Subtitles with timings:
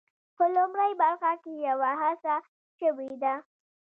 [0.35, 2.35] په لومړۍ برخه کې یوه هڅه
[2.77, 3.35] شوې ده.